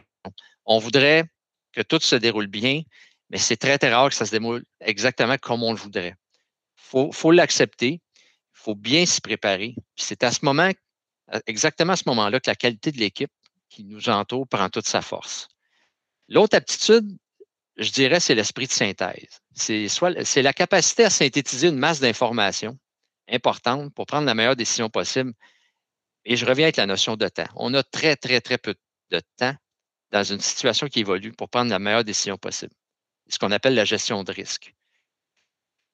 On 0.65 0.79
voudrait 0.79 1.25
que 1.73 1.81
tout 1.81 1.99
se 1.99 2.15
déroule 2.15 2.47
bien, 2.47 2.81
mais 3.29 3.37
c'est 3.37 3.57
très, 3.57 3.77
très 3.77 3.93
rare 3.93 4.09
que 4.09 4.15
ça 4.15 4.25
se 4.25 4.31
déroule 4.31 4.63
exactement 4.79 5.37
comme 5.37 5.63
on 5.63 5.71
le 5.71 5.77
voudrait. 5.77 6.15
Il 6.93 7.09
faut, 7.13 7.31
l'accepter, 7.31 7.93
il 7.93 8.01
faut 8.53 8.75
bien 8.75 9.05
s'y 9.05 9.19
préparer. 9.19 9.75
c'est 9.95 10.23
à 10.23 10.31
ce 10.31 10.39
moment, 10.43 10.71
exactement 11.45 11.93
à 11.93 11.97
ce 11.97 12.03
moment-là, 12.07 12.39
que 12.39 12.49
la 12.49 12.55
qualité 12.55 12.91
de 12.91 12.97
l'équipe 12.97 13.31
qui 13.69 13.83
nous 13.83 14.09
entoure 14.09 14.47
prend 14.47 14.69
toute 14.69 14.87
sa 14.87 15.01
force. 15.01 15.49
L'autre 16.29 16.55
aptitude, 16.55 17.17
je 17.77 17.91
dirais, 17.91 18.19
c'est 18.19 18.35
l'esprit 18.35 18.67
de 18.67 18.71
synthèse. 18.71 19.41
C'est 19.53 20.41
la 20.41 20.53
capacité 20.53 21.03
à 21.03 21.09
synthétiser 21.09 21.67
une 21.67 21.77
masse 21.77 21.99
d'informations 21.99 22.77
importantes 23.29 23.93
pour 23.93 24.05
prendre 24.05 24.25
la 24.25 24.33
meilleure 24.33 24.55
décision 24.55 24.89
possible. 24.89 25.33
Et 26.23 26.37
je 26.37 26.45
reviens 26.45 26.65
avec 26.65 26.77
la 26.77 26.85
notion 26.85 27.17
de 27.17 27.27
temps. 27.27 27.47
On 27.55 27.73
a 27.73 27.83
très, 27.83 28.15
très, 28.15 28.39
très 28.39 28.57
peu 28.57 28.75
de 29.11 29.21
temps 29.37 29.55
dans 30.11 30.23
une 30.23 30.39
situation 30.39 30.87
qui 30.87 31.01
évolue 31.01 31.33
pour 31.33 31.49
prendre 31.49 31.69
la 31.69 31.79
meilleure 31.79 32.03
décision 32.03 32.37
possible 32.37 32.73
ce 33.29 33.39
qu'on 33.39 33.51
appelle 33.51 33.75
la 33.75 33.85
gestion 33.85 34.23
de 34.23 34.31
risque. 34.31 34.73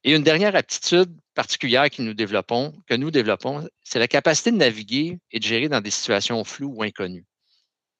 Et 0.04 0.13
une 0.13 0.24
dernière 0.24 0.56
aptitude 0.56 1.16
particulière 1.34 1.90
que 1.90 2.02
nous 2.02 2.13
développons, 2.13 2.74
que 2.88 2.94
nous 2.94 3.10
développons, 3.10 3.68
c'est 3.84 4.00
la 4.00 4.08
capacité 4.08 4.52
de 4.52 4.58
naviguer 4.58 5.18
et 5.32 5.40
de 5.40 5.44
gérer 5.46 5.70
dans 5.70 5.82
des 5.82 5.92
situations 5.92 6.44
floues 6.44 6.74
ou 6.75 6.84
inconnues. 6.84 7.25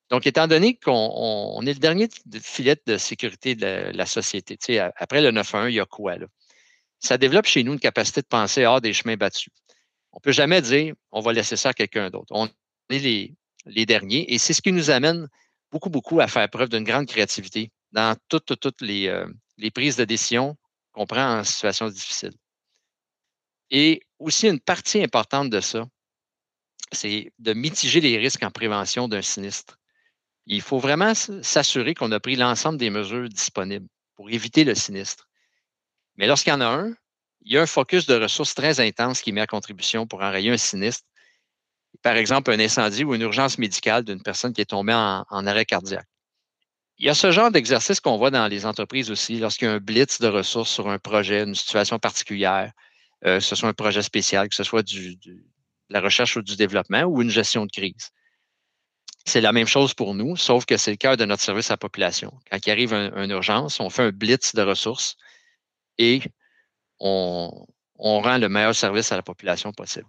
Donc, 0.10 0.28
étant 0.28 0.48
donné 0.48 0.76
qu'on 0.76 1.62
est 1.66 1.74
le 1.74 1.80
dernier 1.80 2.10
filet 2.42 2.76
de 2.86 2.98
sécurité 2.98 3.56
de 3.56 3.92
la, 3.94 4.06
société, 4.06 4.80
après 4.98 5.22
le 5.22 5.32
9-1, 5.32 5.70
il 5.70 5.76
y 5.76 5.80
a 5.80 5.86
quoi 5.86 6.18
là? 6.18 6.28
Ça 7.00 7.18
développe 7.18 7.46
chez 7.46 7.64
nous 7.64 7.74
une 7.74 7.80
capacité 7.80 8.22
de 8.22 8.28
penser 8.28 8.66
hors 8.66 8.80
des 8.80 8.94
chemins 8.94 9.18
battus. 9.18 9.52
On 10.12 10.18
ne 10.18 10.22
peut 10.22 10.32
jamais 10.32 10.62
dire 10.62 10.94
on 11.12 11.22
va 11.22 11.34
laisser 11.34 11.58
ça 11.58 11.70
à 11.70 11.74
quelqu'un 11.74 12.10
d'autre. 12.10 12.32
On 12.32 12.48
est 12.90 13.34
les 13.66 13.86
derniers 13.86 14.32
et 14.34 14.38
c'est 14.38 14.54
ce 14.54 14.62
qui 14.62 14.72
nous 14.72 14.90
amène 14.90 15.28
beaucoup, 15.72 15.90
beaucoup 15.90 16.20
à 16.22 16.28
faire 16.28 16.48
preuve 16.50 16.70
d'une 16.70 16.84
grande 16.84 17.08
créativité 17.08 17.72
dans 17.94 18.18
toutes, 18.28 18.52
euh, 18.82 19.28
les, 19.58 19.72
prises 19.72 19.96
de 19.96 20.04
décision 20.04 20.58
qu'on 20.92 21.06
prend 21.06 21.40
en 21.40 21.44
situation 21.44 21.88
difficile. 21.88 22.34
Et 23.70 24.02
aussi, 24.20 24.48
une 24.48 24.60
partie 24.60 25.02
importante 25.02 25.50
de 25.50 25.62
ça, 25.62 25.86
c'est 26.92 27.32
de 27.40 27.54
mitiger 27.54 28.02
les 28.02 28.18
risques 28.18 28.44
en 28.44 28.52
prévention 28.52 29.08
d'un 29.08 29.22
sinistre. 29.22 29.80
Il 30.46 30.62
faut 30.62 30.80
vraiment 30.80 31.14
s'assurer 31.16 31.94
qu'on 31.94 32.12
a 32.12 32.20
pris 32.20 32.36
l'ensemble 32.36 32.78
des 32.78 32.90
mesures 32.90 33.30
disponibles 33.30 33.88
pour 34.16 34.30
éviter 34.30 34.64
le 34.64 34.76
sinistre. 34.76 35.28
Mais 36.18 36.28
lorsqu'il 36.28 36.52
y 36.52 36.56
en 36.56 36.62
a 36.62 36.68
un, 36.68 36.94
il 37.42 37.54
y 37.54 37.58
a 37.58 37.62
un 37.62 37.66
focus 37.66 38.06
de 38.06 38.16
ressources 38.16 38.54
très 38.54 38.80
intense 38.80 39.22
qui 39.22 39.32
met 39.32 39.42
à 39.42 39.48
contribution 39.48 40.06
pour 40.06 40.22
enrayer 40.22 40.52
un 40.52 40.58
sinistre. 40.58 41.08
Par 42.02 42.16
exemple, 42.16 42.52
un 42.52 42.60
incendie 42.60 43.04
ou 43.04 43.16
une 43.16 43.22
urgence 43.22 43.58
médicale 43.58 44.04
d'une 44.04 44.22
personne 44.22 44.54
qui 44.54 44.62
est 44.62 44.66
tombée 44.66 44.94
en 44.94 45.48
arrêt 45.48 45.66
cardiaque. 45.66 46.08
Il 46.98 47.06
y 47.06 47.10
a 47.10 47.14
ce 47.16 47.32
genre 47.32 47.52
d'exercice 47.52 48.00
qu'on 48.00 48.18
voit 48.18 48.32
dans 48.32 48.48
les 48.48 48.66
entreprises 48.66 49.12
aussi, 49.12 49.40
lorsqu'il 49.40 49.68
y 49.68 49.72
a 49.72 49.74
un 49.74 49.80
blitz 49.80 50.22
de 50.22 50.28
ressources 50.28 50.72
sur 50.72 50.90
un 50.90 51.00
projet, 51.00 51.44
une 51.44 51.56
situation 51.56 52.00
particulière, 52.00 52.72
euh, 53.26 53.40
que 53.40 53.44
ce 53.44 53.56
soit 53.56 53.70
un 53.70 53.74
projet 53.74 54.02
spécial, 54.02 54.50
que 54.50 54.56
ce 54.56 54.64
soit 54.64 54.84
de 54.84 55.18
la 55.90 56.02
recherche 56.02 56.38
ou 56.38 56.42
du 56.42 56.56
développement 56.56 57.04
ou 57.04 57.22
une 57.22 57.30
gestion 57.30 57.66
de 57.66 57.72
crise. 57.72 58.12
C'est 59.26 59.42
la 59.42 59.54
même 59.54 59.68
chose 59.68 59.94
pour 59.94 60.14
nous, 60.16 60.36
sauf 60.36 60.66
que 60.66 60.78
c'est 60.78 60.92
le 60.92 60.98
cœur 60.98 61.18
de 61.18 61.26
notre 61.26 61.42
service 61.42 61.72
à 61.72 61.74
la 61.74 61.78
population. 61.78 62.32
Quand 62.50 62.58
il 62.66 62.72
arrive 62.72 62.94
une 62.94 63.32
urgence, 63.32 63.80
on 63.80 63.90
fait 63.90 64.04
un 64.04 64.12
blitz 64.12 64.54
de 64.54 64.62
ressources 64.62 65.16
et 65.98 66.22
on 67.00 67.66
rend 68.00 68.38
le 68.38 68.50
meilleur 68.50 68.76
service 68.76 69.12
à 69.12 69.16
la 69.16 69.24
population 69.24 69.72
possible. 69.72 70.08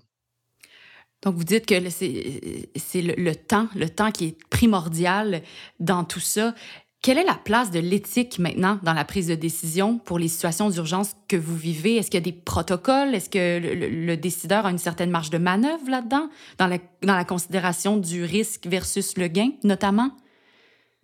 Donc, 1.24 1.36
vous 1.36 1.44
dites 1.44 1.64
que 1.64 1.74
c'est 1.88 3.02
le, 3.02 3.34
temps, 3.34 3.68
le 3.74 3.88
temps 3.88 4.12
qui 4.12 4.26
est 4.26 4.48
primordial 4.50 5.42
dans 5.80 6.04
tout 6.04 6.20
ça. 6.20 6.54
Quelle 7.00 7.16
est 7.18 7.24
la 7.24 7.34
place 7.34 7.70
de 7.70 7.80
l'éthique 7.80 8.38
maintenant 8.38 8.78
dans 8.82 8.92
la 8.92 9.04
prise 9.04 9.28
de 9.28 9.34
décision 9.34 9.98
pour 9.98 10.18
les 10.18 10.28
situations 10.28 10.68
d'urgence 10.68 11.16
que 11.28 11.36
vous 11.36 11.56
vivez? 11.56 11.96
Est-ce 11.96 12.10
qu'il 12.10 12.20
y 12.20 12.22
a 12.22 12.24
des 12.24 12.32
protocoles? 12.32 13.14
Est-ce 13.14 13.30
que 13.30 13.58
le, 13.58 14.16
décideur 14.16 14.66
a 14.66 14.70
une 14.70 14.78
certaine 14.78 15.10
marge 15.10 15.30
de 15.30 15.38
manœuvre 15.38 15.88
là-dedans, 15.88 16.28
dans 16.58 16.66
la, 16.66 16.78
dans 17.02 17.14
la 17.14 17.24
considération 17.24 17.96
du 17.96 18.24
risque 18.24 18.66
versus 18.66 19.16
le 19.16 19.28
gain, 19.28 19.50
notamment? 19.64 20.10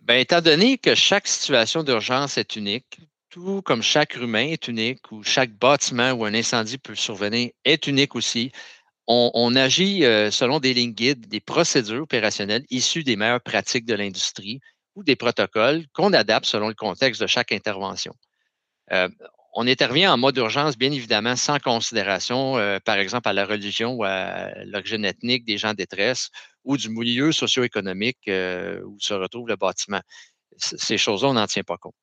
Bien, 0.01 0.17
étant 0.17 0.41
donné 0.41 0.77
que 0.77 0.93
chaque 0.95 1.27
situation 1.27 1.83
d'urgence 1.83 2.37
est 2.37 2.55
unique, 2.55 2.99
tout 3.29 3.61
comme 3.63 3.81
chaque 3.81 4.15
humain 4.15 4.47
est 4.47 4.67
unique, 4.67 5.11
ou 5.11 5.23
chaque 5.23 5.51
bâtiment 5.51 6.11
où 6.11 6.25
un 6.25 6.33
incendie 6.33 6.77
peut 6.77 6.95
survenir 6.95 7.51
est 7.63 7.87
unique 7.87 8.15
aussi, 8.15 8.51
on, 9.11 9.55
agit 9.55 10.05
euh, 10.05 10.31
selon 10.31 10.59
des 10.59 10.73
lignes 10.73 10.93
guides, 10.93 11.27
des 11.27 11.39
procédures 11.39 12.03
opérationnelles 12.03 12.65
issues 12.69 13.03
des 13.03 13.15
meilleures 13.15 13.41
pratiques 13.41 13.85
de 13.85 13.93
l'industrie 13.93 14.59
ou 14.95 15.03
des 15.03 15.15
protocoles 15.15 15.85
qu'on 15.93 16.13
adapte 16.13 16.45
selon 16.45 16.67
le 16.67 16.73
contexte 16.73 17.21
de 17.21 17.27
chaque 17.27 17.51
intervention. 17.51 18.13
Euh, 18.91 19.09
on 19.53 19.67
intervient 19.67 20.13
en 20.13 20.17
mode 20.17 20.37
urgence, 20.37 20.77
bien 20.77 20.91
évidemment, 20.91 21.35
sans 21.35 21.59
considération, 21.59 22.57
euh, 22.57 22.79
par 22.83 22.97
exemple, 22.97 23.27
à 23.27 23.33
la 23.33 23.45
religion 23.45 23.93
ou 23.95 24.03
à 24.03 24.51
l'origine 24.65 25.03
ethnique 25.03 25.45
des 25.45 25.57
gens 25.57 25.71
en 25.71 25.73
détresse 25.73 26.29
ou 26.63 26.77
du 26.77 26.89
milieu 26.89 27.31
socio-économique 27.31 28.19
où 28.27 28.97
se 28.99 29.13
retrouve 29.13 29.47
le 29.47 29.55
bâtiment. 29.55 30.01
ces 30.57 30.97
choses-là, 30.97 31.29
on 31.29 31.33
n'en 31.33 31.47
tient 31.47 31.63
pas 31.63 31.77
compte. 31.77 31.95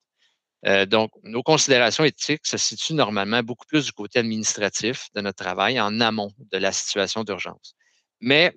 Euh, 0.67 0.87
donc, 0.87 1.13
nos 1.23 1.43
considérations 1.43 2.05
éthiques 2.05 2.47
se 2.47 2.57
situent 2.57 2.95
normalement 2.95 3.43
beaucoup 3.43 3.67
plus 3.67 3.85
du 3.87 3.93
côté 3.93 4.19
administratif 4.19 5.09
de 5.15 5.21
notre 5.21 5.43
travail 5.43 5.81
en 5.81 6.01
amont 6.01 6.33
de 6.39 6.59
la 6.59 6.73
situation 6.73 7.23
d'urgence. 7.23 7.75
Mais 8.21 8.53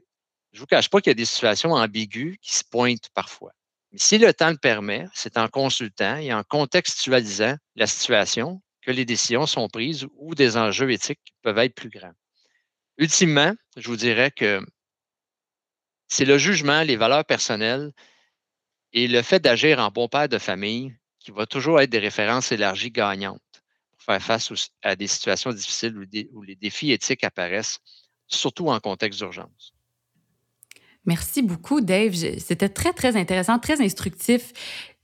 je 0.52 0.58
ne 0.58 0.62
vous 0.62 0.66
cache 0.66 0.90
pas 0.90 1.00
qu'il 1.00 1.12
y 1.12 1.12
a 1.12 1.16
des 1.16 1.26
situations 1.26 1.74
ambiguës 1.74 2.38
qui 2.42 2.54
se 2.54 2.64
pointent 2.70 3.10
parfois. 3.14 3.52
Si 3.96 4.18
le 4.18 4.34
temps 4.34 4.50
le 4.50 4.58
permet, 4.58 5.06
c'est 5.14 5.38
en 5.38 5.48
consultant 5.48 6.18
et 6.18 6.34
en 6.34 6.44
contextualisant 6.44 7.56
la 7.76 7.88
situation 7.88 8.62
que 8.82 8.92
les 8.92 9.06
décisions 9.06 9.46
sont 9.46 9.68
prises 9.68 10.08
ou 10.16 10.34
des 10.34 10.58
enjeux 10.58 10.92
éthiques 10.92 11.34
peuvent 11.42 11.58
être 11.60 11.76
plus 11.76 11.90
grands. 11.90 12.14
Ultimement, 12.98 13.54
je 13.78 13.88
vous 13.88 13.96
dirais 13.96 14.32
que 14.32 14.62
c'est 16.08 16.26
le 16.26 16.38
jugement, 16.38 16.82
les 16.84 16.96
valeurs 16.96 17.26
personnelles 17.26 17.92
et 18.94 19.08
le 19.08 19.22
fait 19.22 19.40
d'agir 19.40 19.80
en 19.80 19.90
bon 19.90 20.08
père 20.08 20.28
de 20.28 20.38
famille 20.38 20.96
qui 21.24 21.32
va 21.32 21.46
toujours 21.46 21.80
être 21.80 21.90
des 21.90 22.00
références 22.00 22.52
élargies 22.52 22.92
gagnantes 22.92 23.42
pour 23.92 24.02
faire 24.02 24.22
face 24.22 24.52
à 24.82 24.96
des 24.96 25.08
situations 25.08 25.52
difficiles 25.52 25.96
où, 26.34 26.42
les 26.42 26.56
défis 26.56 26.92
éthiques 26.92 27.24
apparaissent, 27.24 27.80
surtout 28.28 28.68
en 28.68 28.80
contexte 28.80 29.20
d'urgence. 29.20 29.74
Merci 31.06 31.42
beaucoup, 31.42 31.82
Dave. 31.82 32.14
C'était 32.14 32.70
très, 32.70 32.94
très 32.94 33.16
intéressant, 33.16 33.58
très 33.60 33.82
instructif 33.82 34.54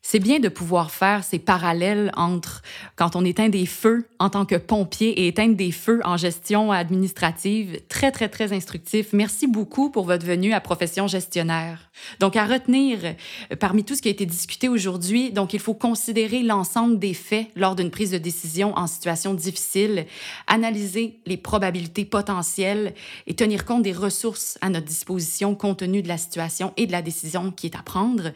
c'est 0.09 0.19
bien 0.19 0.39
de 0.39 0.47
pouvoir 0.47 0.89
faire 0.89 1.25
ces 1.25 1.37
parallèles 1.37 2.13
entre 2.15 2.61
quand 2.95 3.17
on 3.17 3.25
éteint 3.25 3.49
des 3.49 3.65
feux 3.65 4.07
en 4.19 4.29
tant 4.29 4.45
que 4.45 4.55
pompier 4.55 5.09
et 5.09 5.27
éteindre 5.27 5.57
des 5.57 5.73
feux 5.73 5.99
en 6.05 6.15
gestion 6.15 6.71
administrative. 6.71 7.81
Très, 7.89 8.09
très, 8.13 8.29
très 8.29 8.53
instructif. 8.53 9.11
Merci 9.11 9.47
beaucoup 9.47 9.89
pour 9.89 10.05
votre 10.05 10.25
venue 10.25 10.53
à 10.53 10.61
Profession 10.61 11.07
gestionnaire. 11.07 11.91
Donc, 12.21 12.37
à 12.37 12.45
retenir 12.45 12.99
euh, 13.03 13.55
parmi 13.59 13.83
tout 13.83 13.95
ce 13.95 14.01
qui 14.01 14.07
a 14.07 14.11
été 14.11 14.25
discuté 14.25 14.69
aujourd'hui, 14.69 15.31
donc 15.31 15.53
il 15.53 15.59
faut 15.59 15.73
considérer 15.73 16.41
l'ensemble 16.41 16.99
des 16.99 17.13
faits 17.13 17.47
lors 17.57 17.75
d'une 17.75 17.91
prise 17.91 18.11
de 18.11 18.17
décision 18.17 18.77
en 18.77 18.87
situation 18.87 19.33
difficile, 19.33 20.05
analyser 20.47 21.19
les 21.25 21.35
probabilités 21.35 22.05
potentielles 22.05 22.93
et 23.25 23.33
tenir 23.33 23.65
compte 23.65 23.83
des 23.83 23.91
ressources 23.91 24.57
à 24.61 24.69
notre 24.69 24.85
disposition 24.85 25.53
compte 25.53 25.79
tenu 25.79 26.01
de 26.01 26.07
la 26.07 26.17
situation 26.17 26.71
et 26.77 26.87
de 26.87 26.93
la 26.93 27.01
décision 27.01 27.51
qui 27.51 27.67
est 27.67 27.75
à 27.75 27.81
prendre. 27.81 28.31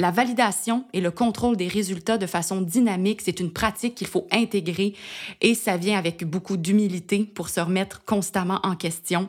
La 0.00 0.10
validation 0.10 0.86
et 0.94 1.02
le 1.02 1.10
contrôle 1.10 1.58
des 1.58 1.68
résultats 1.68 2.16
de 2.16 2.24
façon 2.24 2.62
dynamique, 2.62 3.20
c'est 3.22 3.38
une 3.38 3.52
pratique 3.52 3.94
qu'il 3.94 4.06
faut 4.06 4.26
intégrer 4.32 4.94
et 5.42 5.54
ça 5.54 5.76
vient 5.76 5.98
avec 5.98 6.24
beaucoup 6.24 6.56
d'humilité 6.56 7.30
pour 7.34 7.50
se 7.50 7.60
remettre 7.60 8.02
constamment 8.06 8.60
en 8.62 8.76
question. 8.76 9.28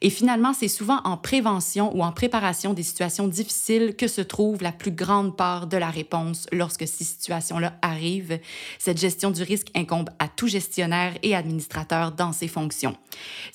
Et 0.00 0.10
finalement, 0.10 0.54
c'est 0.54 0.66
souvent 0.66 1.00
en 1.04 1.16
prévention 1.16 1.96
ou 1.96 2.02
en 2.02 2.10
préparation 2.10 2.74
des 2.74 2.82
situations 2.82 3.28
difficiles 3.28 3.94
que 3.94 4.08
se 4.08 4.20
trouve 4.20 4.60
la 4.60 4.72
plus 4.72 4.90
grande 4.90 5.36
part 5.36 5.68
de 5.68 5.76
la 5.76 5.88
réponse 5.88 6.48
lorsque 6.50 6.88
ces 6.88 7.04
situations-là 7.04 7.74
arrivent. 7.80 8.40
Cette 8.80 8.98
gestion 8.98 9.30
du 9.30 9.44
risque 9.44 9.68
incombe 9.76 10.10
à 10.18 10.26
tout 10.26 10.48
gestionnaire 10.48 11.14
et 11.22 11.36
administrateur 11.36 12.10
dans 12.10 12.32
ses 12.32 12.48
fonctions. 12.48 12.96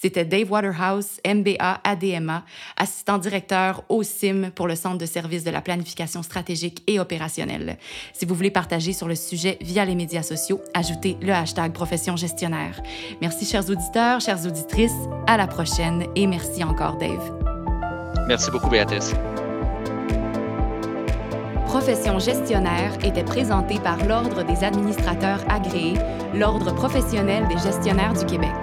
C'était 0.01 0.23
Dave 0.23 0.49
Waterhouse, 0.49 1.19
MBA 1.27 1.81
ADMA, 1.83 2.45
assistant 2.77 3.17
directeur 3.17 3.83
au 3.89 4.01
CIM 4.01 4.51
pour 4.55 4.69
le 4.69 4.77
Centre 4.77 4.97
de 4.97 5.05
services 5.05 5.43
de 5.43 5.51
la 5.51 5.59
planification 5.59 6.23
stratégique 6.23 6.52
et 6.87 6.99
opérationnelle. 6.99 7.77
Si 8.13 8.25
vous 8.25 8.35
voulez 8.35 8.51
partager 8.51 8.93
sur 8.93 9.07
le 9.07 9.15
sujet 9.15 9.57
via 9.61 9.85
les 9.85 9.95
médias 9.95 10.23
sociaux, 10.23 10.61
ajoutez 10.73 11.17
le 11.21 11.33
hashtag 11.33 11.73
profession 11.73 12.15
gestionnaire. 12.15 12.81
Merci 13.21 13.45
chers 13.45 13.69
auditeurs, 13.69 14.21
chères 14.21 14.45
auditrices, 14.45 14.91
à 15.27 15.37
la 15.37 15.47
prochaine 15.47 16.05
et 16.15 16.27
merci 16.27 16.63
encore 16.63 16.97
Dave. 16.97 17.31
Merci 18.27 18.51
beaucoup 18.51 18.69
Béatrice. 18.69 19.13
Profession 21.73 22.19
gestionnaire 22.19 22.93
était 23.03 23.23
présentée 23.23 23.79
par 23.79 24.05
l'Ordre 24.05 24.43
des 24.43 24.63
administrateurs 24.63 25.43
agréés, 25.49 25.95
l'Ordre 26.35 26.71
professionnel 26.75 27.47
des 27.47 27.57
gestionnaires 27.57 28.13
du 28.13 28.25
Québec. 28.27 28.53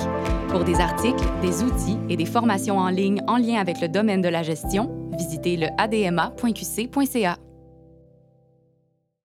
Pour 0.49 0.63
des 0.63 0.77
articles, 0.77 1.25
des 1.43 1.65
outils 1.65 1.99
et 2.09 2.17
des 2.17 2.25
formations 2.25 2.79
en 2.79 2.89
ligne 2.89 3.21
en 3.27 3.37
lien 3.37 3.59
avec 3.61 3.81
le 3.81 3.89
domaine 3.89 4.23
de 4.23 4.29
la 4.29 4.45
gestion, 4.45 4.91
visitez 5.19 5.57
le 5.57 5.67
adma.qc.ca. 5.77 7.37